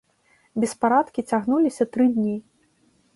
[0.61, 2.33] Беспарадкі цягнуліся тры дні.